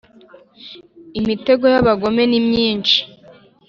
imitego 1.19 1.65
y’abagome 1.73 2.23
ni 2.27 2.39
myinshi 2.47 2.99